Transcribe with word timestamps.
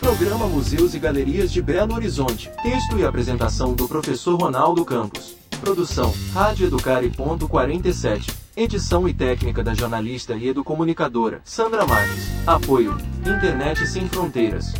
Programa 0.00 0.46
Museus 0.46 0.94
e 0.94 0.98
Galerias 0.98 1.52
de 1.52 1.60
Belo 1.60 1.94
Horizonte. 1.94 2.50
Texto 2.62 2.98
e 2.98 3.04
apresentação 3.04 3.74
do 3.74 3.86
professor 3.86 4.34
Ronaldo 4.40 4.82
Campos. 4.82 5.36
Produção: 5.60 6.10
Rádio 6.32 6.68
Educare.47. 6.68 8.34
Edição 8.56 9.06
e 9.06 9.12
técnica 9.12 9.62
da 9.62 9.74
jornalista 9.74 10.34
e 10.34 10.48
educomunicadora 10.48 11.42
Sandra 11.44 11.86
Marques. 11.86 12.30
Apoio: 12.46 12.96
Internet 13.26 13.86
Sem 13.86 14.08
Fronteiras. 14.08 14.72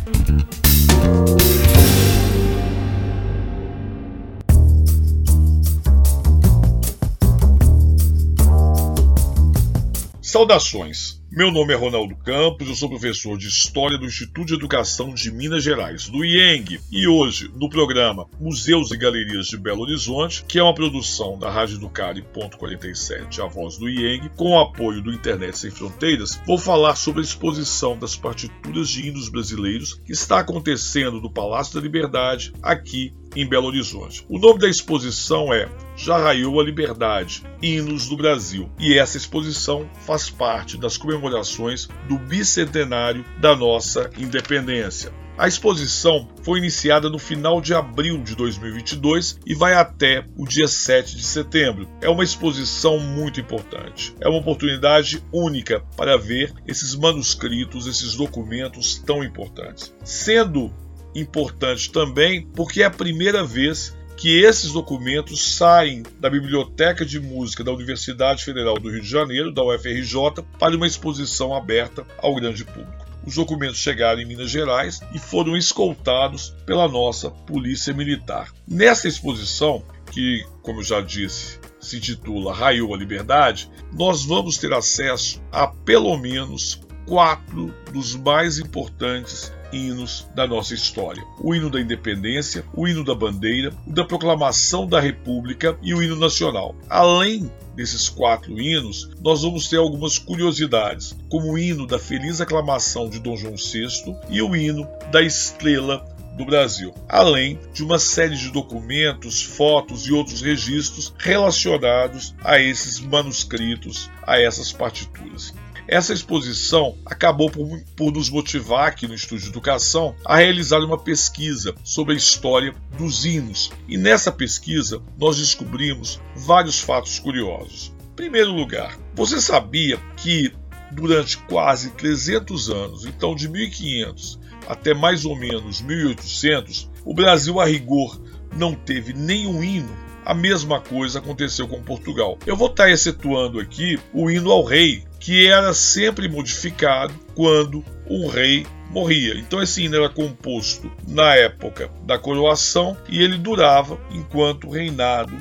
Saudações! 10.31 11.21
Meu 11.29 11.51
nome 11.51 11.73
é 11.73 11.75
Ronaldo 11.75 12.15
Campos, 12.15 12.65
eu 12.69 12.73
sou 12.73 12.87
professor 12.87 13.37
de 13.37 13.49
História 13.49 13.97
do 13.97 14.05
Instituto 14.05 14.47
de 14.47 14.53
Educação 14.53 15.13
de 15.13 15.29
Minas 15.29 15.61
Gerais, 15.61 16.07
do 16.07 16.23
IENG, 16.23 16.79
e 16.89 17.05
hoje, 17.05 17.51
no 17.53 17.69
programa 17.69 18.25
Museus 18.39 18.91
e 18.91 18.97
Galerias 18.97 19.47
de 19.47 19.57
Belo 19.57 19.81
Horizonte, 19.81 20.45
que 20.47 20.57
é 20.57 20.63
uma 20.63 20.73
produção 20.73 21.37
da 21.37 21.51
Rádio 21.51 21.75
Educare.47, 21.75 23.43
a 23.43 23.47
voz 23.47 23.77
do 23.77 23.89
IENG, 23.89 24.29
com 24.37 24.51
o 24.51 24.59
apoio 24.59 25.01
do 25.01 25.11
Internet 25.11 25.57
Sem 25.57 25.69
Fronteiras, 25.69 26.41
vou 26.47 26.57
falar 26.57 26.95
sobre 26.95 27.19
a 27.19 27.25
exposição 27.25 27.99
das 27.99 28.15
partituras 28.15 28.87
de 28.87 29.09
hinos 29.09 29.27
brasileiros 29.27 29.95
que 29.95 30.13
está 30.13 30.39
acontecendo 30.39 31.19
no 31.19 31.29
Palácio 31.29 31.75
da 31.75 31.81
Liberdade, 31.81 32.53
aqui 32.63 33.13
em 33.35 33.47
Belo 33.47 33.67
Horizonte. 33.67 34.25
O 34.29 34.39
nome 34.39 34.59
da 34.59 34.69
exposição 34.69 35.53
é 35.53 35.69
Já 36.03 36.17
Raiou 36.17 36.59
a 36.59 36.63
Liberdade, 36.63 37.43
Hinos 37.61 38.07
do 38.07 38.17
Brasil, 38.17 38.71
e 38.79 38.97
essa 38.97 39.17
exposição 39.17 39.87
faz 40.03 40.31
parte 40.31 40.75
das 40.75 40.97
comemorações 40.97 41.87
do 42.07 42.17
bicentenário 42.17 43.23
da 43.39 43.55
nossa 43.55 44.09
independência. 44.17 45.13
A 45.37 45.47
exposição 45.47 46.27
foi 46.41 46.57
iniciada 46.57 47.07
no 47.07 47.19
final 47.19 47.61
de 47.61 47.75
abril 47.75 48.23
de 48.23 48.35
2022 48.35 49.41
e 49.45 49.53
vai 49.53 49.75
até 49.75 50.25
o 50.35 50.47
dia 50.47 50.67
7 50.67 51.15
de 51.15 51.23
setembro. 51.23 51.87
É 52.01 52.09
uma 52.09 52.23
exposição 52.23 52.97
muito 52.99 53.39
importante. 53.39 54.15
É 54.19 54.27
uma 54.27 54.39
oportunidade 54.39 55.23
única 55.31 55.81
para 55.95 56.17
ver 56.17 56.51
esses 56.67 56.95
manuscritos, 56.95 57.85
esses 57.85 58.15
documentos 58.15 58.97
tão 58.97 59.23
importantes. 59.23 59.93
Sendo 60.03 60.73
importante 61.13 61.91
também 61.91 62.47
porque 62.55 62.81
é 62.81 62.85
a 62.85 62.91
primeira 62.91 63.43
vez 63.43 63.95
que 64.21 64.43
esses 64.43 64.71
documentos 64.71 65.55
saem 65.55 66.03
da 66.19 66.29
Biblioteca 66.29 67.03
de 67.03 67.19
Música 67.19 67.63
da 67.63 67.73
Universidade 67.73 68.45
Federal 68.45 68.75
do 68.75 68.87
Rio 68.87 69.01
de 69.01 69.09
Janeiro, 69.09 69.51
da 69.51 69.63
UFRJ, 69.63 70.43
para 70.59 70.77
uma 70.77 70.85
exposição 70.85 71.55
aberta 71.55 72.05
ao 72.19 72.35
grande 72.35 72.63
público. 72.63 73.03
Os 73.25 73.33
documentos 73.33 73.79
chegaram 73.79 74.21
em 74.21 74.25
Minas 74.27 74.51
Gerais 74.51 74.99
e 75.11 75.17
foram 75.17 75.57
escoltados 75.57 76.55
pela 76.67 76.87
nossa 76.87 77.31
Polícia 77.31 77.95
Militar. 77.95 78.53
Nessa 78.67 79.07
exposição, 79.07 79.83
que, 80.11 80.45
como 80.61 80.81
eu 80.81 80.83
já 80.83 81.01
disse, 81.01 81.59
se 81.79 81.97
intitula 81.97 82.53
Raiou 82.53 82.93
a 82.93 82.97
Liberdade, 82.97 83.71
nós 83.91 84.23
vamos 84.23 84.55
ter 84.55 84.71
acesso 84.71 85.41
a 85.51 85.65
pelo 85.65 86.15
menos 86.15 86.79
quatro 87.07 87.73
dos 87.91 88.15
mais 88.15 88.59
importantes 88.59 89.51
hinos 89.71 90.27
da 90.35 90.47
nossa 90.47 90.73
história: 90.73 91.23
o 91.39 91.53
hino 91.53 91.69
da 91.69 91.79
independência, 91.79 92.63
o 92.73 92.87
hino 92.87 93.03
da 93.03 93.15
bandeira, 93.15 93.73
o 93.85 93.91
da 93.91 94.03
proclamação 94.03 94.87
da 94.87 94.99
República 94.99 95.77
e 95.81 95.93
o 95.93 96.01
hino 96.01 96.15
nacional. 96.15 96.75
Além 96.89 97.51
desses 97.75 98.09
quatro 98.09 98.59
hinos, 98.59 99.09
nós 99.21 99.43
vamos 99.43 99.67
ter 99.67 99.77
algumas 99.77 100.17
curiosidades, 100.17 101.15
como 101.29 101.53
o 101.53 101.57
hino 101.57 101.87
da 101.87 101.97
feliz 101.97 102.41
aclamação 102.41 103.09
de 103.09 103.19
Dom 103.19 103.35
João 103.35 103.55
VI 103.55 104.15
e 104.29 104.41
o 104.41 104.55
hino 104.55 104.87
da 105.11 105.21
estrela 105.21 106.05
do 106.41 106.45
Brasil, 106.45 106.93
além 107.07 107.59
de 107.71 107.83
uma 107.83 107.99
série 107.99 108.35
de 108.35 108.49
documentos, 108.49 109.43
fotos 109.43 110.07
e 110.07 110.11
outros 110.11 110.41
registros 110.41 111.13
relacionados 111.19 112.35
a 112.43 112.59
esses 112.59 112.99
manuscritos, 112.99 114.09
a 114.25 114.39
essas 114.39 114.71
partituras. 114.71 115.53
Essa 115.87 116.13
exposição 116.13 116.97
acabou 117.05 117.49
por, 117.49 117.79
por 117.95 118.11
nos 118.11 118.29
motivar 118.29 118.87
aqui 118.87 119.07
no 119.07 119.13
Estúdio 119.13 119.45
de 119.45 119.49
Educação 119.49 120.15
a 120.25 120.37
realizar 120.37 120.79
uma 120.79 120.97
pesquisa 120.97 121.75
sobre 121.83 122.13
a 122.13 122.17
história 122.17 122.73
dos 122.97 123.25
hinos. 123.25 123.71
E 123.87 123.97
nessa 123.97 124.31
pesquisa 124.31 125.01
nós 125.19 125.37
descobrimos 125.37 126.19
vários 126.35 126.79
fatos 126.79 127.19
curiosos. 127.19 127.93
Em 128.13 128.15
primeiro 128.15 128.51
lugar, 128.51 128.97
você 129.13 129.39
sabia 129.41 129.97
que 130.17 130.53
durante 130.91 131.37
quase 131.37 131.91
300 131.91 132.69
anos, 132.69 133.05
então 133.05 133.35
de 133.35 133.47
1500 133.47 134.39
até 134.67 134.93
mais 134.93 135.25
ou 135.25 135.35
menos 135.35 135.81
1800, 135.81 136.89
o 137.03 137.13
Brasil 137.13 137.59
a 137.59 137.65
rigor 137.65 138.21
não 138.55 138.73
teve 138.73 139.13
nenhum 139.13 139.63
hino 139.63 140.11
a 140.25 140.33
mesma 140.33 140.79
coisa 140.79 141.19
aconteceu 141.19 141.67
com 141.67 141.81
Portugal. 141.81 142.37
Eu 142.45 142.55
vou 142.55 142.67
estar 142.67 142.89
excetuando 142.89 143.59
aqui 143.59 143.99
o 144.13 144.29
hino 144.29 144.51
ao 144.51 144.63
rei, 144.63 145.03
que 145.19 145.47
era 145.47 145.73
sempre 145.73 146.29
modificado 146.29 147.13
quando 147.35 147.83
um 148.09 148.27
rei 148.27 148.65
morria. 148.89 149.35
Então 149.37 149.61
esse 149.61 149.83
hino 149.83 149.95
era 149.95 150.09
composto 150.09 150.91
na 151.07 151.35
época 151.35 151.89
da 152.05 152.17
coroação 152.17 152.95
e 153.09 153.21
ele 153.21 153.37
durava 153.37 153.99
enquanto 154.11 154.67
o 154.67 154.71
reinado 154.71 155.35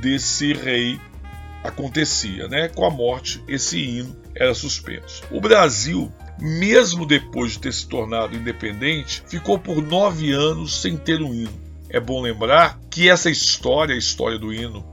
desse 0.00 0.52
rei 0.52 0.98
acontecia, 1.62 2.48
né? 2.48 2.68
Com 2.68 2.84
a 2.84 2.90
morte 2.90 3.42
esse 3.46 3.78
hino 3.78 4.16
era 4.34 4.54
suspenso. 4.54 5.22
O 5.30 5.40
Brasil 5.40 6.12
mesmo 6.42 7.06
depois 7.06 7.52
de 7.52 7.60
ter 7.60 7.72
se 7.72 7.86
tornado 7.86 8.36
independente, 8.36 9.22
ficou 9.28 9.58
por 9.58 9.80
nove 9.80 10.32
anos 10.32 10.80
sem 10.80 10.96
ter 10.96 11.22
um 11.22 11.32
hino. 11.32 11.62
É 11.88 12.00
bom 12.00 12.20
lembrar 12.20 12.80
que 12.90 13.08
essa 13.08 13.30
história, 13.30 13.94
a 13.94 13.98
história 13.98 14.38
do 14.38 14.52
hino, 14.52 14.84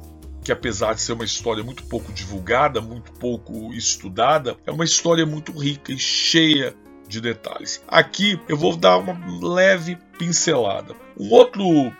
que 0.43 0.51
apesar 0.51 0.93
de 0.93 1.01
ser 1.01 1.13
uma 1.13 1.25
história 1.25 1.63
muito 1.63 1.83
pouco 1.85 2.13
divulgada, 2.13 2.79
muito 2.79 3.11
pouco 3.13 3.73
estudada, 3.73 4.57
é 4.65 4.71
uma 4.71 4.85
história 4.85 5.25
muito 5.25 5.51
rica 5.51 5.91
e 5.91 5.97
cheia 5.97 6.75
de 7.07 7.19
detalhes. 7.19 7.81
Aqui 7.87 8.39
eu 8.47 8.55
vou 8.55 8.77
dar 8.77 8.97
uma 8.97 9.17
leve 9.41 9.97
pincelada. 10.19 10.93
Um 11.19 11.31
outro 11.31 11.91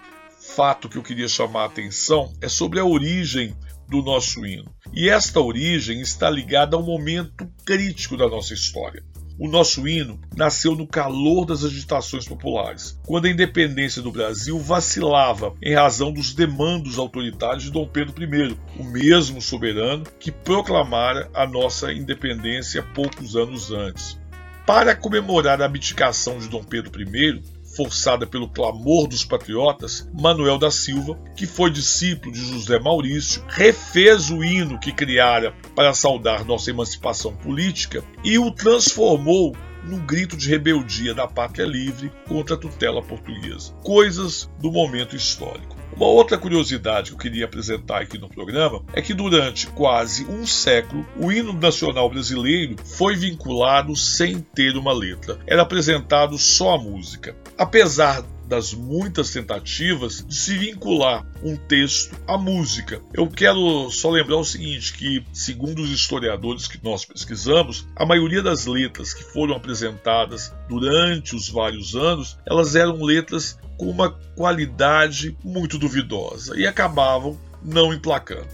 fato 0.56 0.88
que 0.88 0.98
eu 0.98 1.04
queria 1.04 1.28
chamar 1.28 1.64
a 1.64 1.66
atenção 1.66 2.32
é 2.40 2.48
sobre 2.48 2.80
a 2.80 2.86
origem 2.86 3.56
do 3.88 4.04
nosso 4.04 4.46
hino. 4.46 4.72
E 4.94 5.10
esta 5.10 5.40
origem 5.40 6.02
está 6.02 6.30
ligada 6.30 6.76
a 6.76 6.80
um 6.80 6.86
momento 6.86 7.52
crítico 7.66 8.16
da 8.16 8.30
nossa 8.30 8.54
história. 8.54 9.04
O 9.40 9.48
nosso 9.48 9.88
hino 9.88 10.20
nasceu 10.36 10.76
no 10.76 10.86
calor 10.86 11.46
das 11.46 11.64
agitações 11.64 12.28
populares, 12.28 13.00
quando 13.06 13.26
a 13.26 13.30
independência 13.30 14.02
do 14.02 14.12
Brasil 14.12 14.60
vacilava 14.60 15.56
em 15.64 15.74
razão 15.74 16.12
dos 16.12 16.34
demandos 16.34 17.00
autoritários 17.00 17.64
de 17.64 17.72
Dom 17.72 17.88
Pedro 17.88 18.22
I, 18.22 18.58
o 18.78 18.84
mesmo 18.84 19.42
soberano 19.42 20.04
que 20.20 20.30
proclamara 20.30 21.30
a 21.34 21.48
nossa 21.48 21.94
independência 21.94 22.84
poucos 22.94 23.38
anos 23.38 23.72
antes. 23.72 24.20
Para 24.66 24.94
comemorar 24.94 25.62
a 25.62 25.66
abdicação 25.66 26.38
de 26.38 26.50
Dom 26.50 26.62
Pedro 26.62 26.92
I, 27.02 27.42
forçada 27.80 28.28
pelo 28.28 28.50
clamor 28.50 29.08
dos 29.08 29.24
patriotas, 29.24 30.06
Manuel 30.14 30.58
da 30.58 30.70
Silva, 30.70 31.18
que 31.34 31.48
foi 31.48 31.72
discípulo 31.72 32.34
de 32.34 32.42
José 32.42 32.78
Maurício, 32.78 33.42
refez 33.48 34.30
o 34.30 34.44
hino 34.44 34.78
que 34.78 34.92
criara 34.92 35.56
para 35.74 35.94
saudar 35.94 36.44
nossa 36.44 36.70
emancipação 36.72 37.34
política 37.38 38.04
e 38.22 38.38
o 38.38 38.52
transformou 38.52 39.56
num 39.86 40.06
grito 40.06 40.36
de 40.36 40.50
rebeldia 40.50 41.14
da 41.14 41.26
pátria 41.26 41.66
livre 41.66 42.12
contra 42.28 42.56
a 42.56 42.60
tutela 42.60 43.02
portuguesa. 43.02 43.72
Coisas 43.82 44.50
do 44.60 44.70
momento 44.70 45.16
histórico. 45.16 45.79
Uma 45.96 46.08
outra 46.08 46.38
curiosidade 46.38 47.10
que 47.10 47.16
eu 47.16 47.20
queria 47.20 47.46
apresentar 47.46 48.02
aqui 48.02 48.18
no 48.18 48.30
programa 48.30 48.82
é 48.94 49.02
que 49.02 49.14
durante 49.14 49.68
quase 49.68 50.26
um 50.26 50.46
século 50.46 51.06
o 51.18 51.32
hino 51.32 51.54
nacional 51.54 52.10
brasileiro 52.10 52.76
foi 52.84 53.16
vinculado 53.16 53.96
sem 53.96 54.40
ter 54.40 54.78
uma 54.78 54.94
letra. 54.94 55.40
Era 55.46 55.64
apresentado 55.64 56.38
só 56.38 56.76
a 56.76 56.78
música. 56.78 57.36
Apesar 57.58 58.24
das 58.50 58.74
muitas 58.74 59.30
tentativas 59.30 60.26
de 60.28 60.36
se 60.36 60.58
vincular 60.58 61.24
um 61.44 61.56
texto 61.56 62.18
à 62.28 62.36
música. 62.36 63.00
Eu 63.14 63.28
quero 63.28 63.92
só 63.92 64.10
lembrar 64.10 64.38
o 64.38 64.44
seguinte, 64.44 64.92
que 64.94 65.24
segundo 65.32 65.84
os 65.84 65.92
historiadores 65.92 66.68
que 66.68 66.84
nós 66.84 67.06
pesquisamos, 67.06 67.88
a 67.96 68.08
maioria 68.08 68.42
das 68.42 68.66
letras 68.66 69.14
que 69.14 69.24
foram 69.24 69.56
apresentadas 69.56 70.52
durante 70.68 71.36
os 71.36 71.48
vários 71.48 71.96
anos, 71.96 72.40
elas 72.44 72.76
eram 72.76 73.04
letras 73.04 73.60
com 73.80 73.90
uma 73.90 74.12
qualidade 74.36 75.36
muito 75.42 75.80
duvidosa 75.80 76.60
e 76.60 76.68
acabavam 76.68 77.40
não 77.64 77.94
emplacando. 77.94 78.50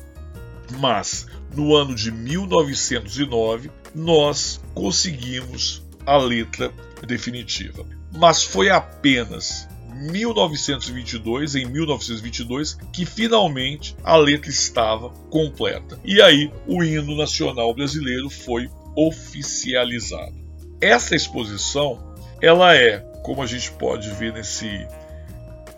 Mas 0.78 1.26
no 1.56 1.76
ano 1.76 1.96
de 1.96 2.12
1909 2.12 3.72
nós 3.94 4.62
conseguimos 4.76 5.84
a 6.06 6.16
letra 6.16 6.72
definitiva. 7.06 7.84
Mas 8.14 8.44
foi 8.44 8.70
apenas 8.70 9.68
1922, 9.96 11.56
em 11.56 11.66
1922, 11.66 12.78
que 12.94 13.06
finalmente 13.06 13.96
a 14.04 14.16
letra 14.16 14.50
estava 14.50 15.10
completa. 15.32 16.00
E 16.06 16.22
aí 16.22 16.52
o 16.68 16.84
hino 16.84 17.18
nacional 17.18 17.74
brasileiro 17.74 18.30
foi 18.30 18.70
oficializado. 18.96 20.36
Essa 20.80 21.16
exposição 21.16 22.14
ela 22.42 22.76
é 22.76 23.00
como 23.24 23.42
a 23.42 23.48
gente 23.48 23.72
pode 23.72 24.12
ver 24.12 24.32
nesse 24.34 24.86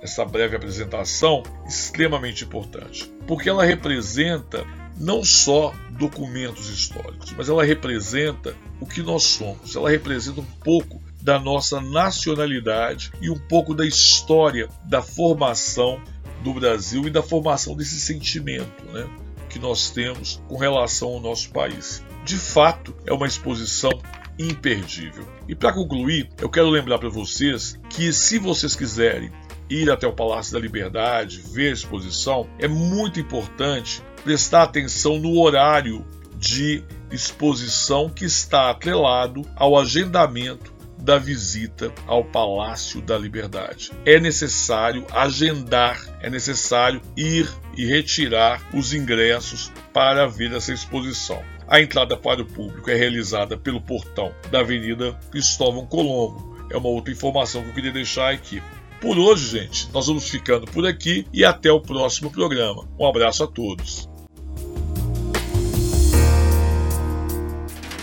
essa 0.02 0.24
breve 0.26 0.56
apresentação, 0.56 1.44
extremamente 1.68 2.44
importante, 2.44 3.12
porque 3.26 3.50
ela 3.50 3.66
representa 3.66 4.66
não 5.00 5.24
só 5.24 5.74
documentos 5.92 6.70
históricos, 6.70 7.34
mas 7.36 7.50
ela 7.50 7.64
representa 7.64 8.56
o 8.80 8.86
que 8.86 9.02
nós 9.02 9.24
somos, 9.24 9.76
ela 9.76 9.90
representa 9.90 10.42
um 10.42 10.46
pouco 10.64 11.02
da 11.22 11.40
nossa 11.40 11.82
nacionalidade 11.82 13.12
e 13.22 13.30
um 13.30 13.38
pouco 13.38 13.74
da 13.74 13.86
história 13.86 14.70
da 14.86 15.02
formação 15.02 16.02
do 16.44 16.54
Brasil 16.54 17.08
e 17.08 17.10
da 17.10 17.22
formação 17.22 17.76
desse 17.76 18.00
sentimento 18.00 18.86
né, 18.92 19.08
que 19.50 19.60
nós 19.60 19.90
temos 19.90 20.42
com 20.48 20.58
relação 20.58 21.10
ao 21.10 21.20
nosso 21.20 21.50
país. 21.50 22.04
De 22.24 22.38
fato, 22.38 22.96
é 23.06 23.14
uma 23.14 23.28
exposição 23.28 23.92
imperdível. 24.38 25.28
E 25.48 25.56
para 25.56 25.74
concluir, 25.74 26.30
eu 26.40 26.50
quero 26.50 26.70
lembrar 26.70 27.00
para 27.00 27.10
vocês 27.10 27.80
que 27.90 28.14
se 28.14 28.38
vocês 28.38 28.76
quiserem 28.76 29.32
ir 29.70 29.90
até 29.92 30.08
o 30.08 30.14
Palácio 30.14 30.54
da 30.54 30.60
Liberdade, 30.60 31.42
ver 31.54 31.70
a 31.70 31.74
exposição, 31.74 32.48
é 32.60 32.68
muito 32.68 33.20
importante 33.20 34.02
prestar 34.24 34.64
atenção 34.64 35.18
no 35.18 35.40
horário 35.40 36.06
de 36.38 36.84
exposição 37.12 38.10
que 38.10 38.26
está 38.26 38.70
atrelado 38.70 39.42
ao 39.56 39.78
agendamento 39.78 40.78
da 40.98 41.18
visita 41.18 41.94
ao 42.06 42.24
Palácio 42.24 43.02
da 43.02 43.18
Liberdade. 43.18 43.92
É 44.06 44.20
necessário 44.20 45.06
agendar, 45.14 46.00
é 46.22 46.30
necessário 46.30 47.02
ir 47.16 47.50
e 47.78 47.86
retirar 47.86 48.62
os 48.74 48.94
ingressos 48.94 49.72
para 49.94 50.28
ver 50.28 50.52
essa 50.52 50.74
exposição. 50.74 51.42
A 51.68 51.82
entrada 51.82 52.18
para 52.18 52.42
o 52.42 52.46
público 52.46 52.90
é 52.90 52.96
realizada 52.96 53.58
pelo 53.58 53.82
portão 53.82 54.34
da 54.50 54.62
Avenida 54.62 55.14
Cristóvão 55.32 55.86
Colombo. 55.86 56.58
É 56.72 56.78
uma 56.78 56.90
outra 56.90 57.14
informação 57.14 57.62
que 57.62 57.70
eu 57.70 57.74
queria 57.74 57.92
deixar 57.92 58.34
aqui. 58.34 58.62
Por 59.02 59.18
hoje, 59.18 59.60
gente, 59.60 59.90
nós 59.94 60.08
vamos 60.08 60.28
ficando 60.28 60.66
por 60.66 60.86
aqui 60.86 61.26
e 61.32 61.46
até 61.46 61.72
o 61.72 61.80
próximo 61.80 62.32
programa. 62.32 62.88
Um 63.00 63.08
abraço 63.08 63.44
a 63.44 63.48
todos. 63.48 64.10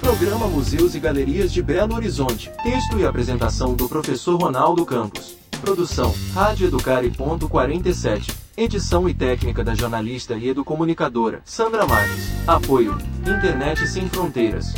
Programa 0.01 0.47
Museus 0.47 0.95
e 0.95 1.01
Galerias 1.01 1.53
de 1.53 1.63
Belo 1.63 1.95
Horizonte. 1.97 2.51
Texto 2.63 2.99
e 2.99 3.05
apresentação 3.05 3.75
do 3.75 3.89
professor 3.89 4.41
Ronaldo 4.41 4.85
Campos. 4.85 5.37
Produção: 5.61 6.15
Rádio 6.33 6.69
Educare.47. 6.69 8.33
Edição 8.57 9.09
e 9.09 9.15
técnica 9.15 9.65
da 9.65 9.75
jornalista 9.75 10.35
e 10.35 10.49
educomunicadora 10.49 11.43
Sandra 11.45 11.85
Marques. 11.87 12.31
Apoio: 12.47 12.97
Internet 13.27 13.89
Sem 13.89 14.09
Fronteiras. 14.09 14.75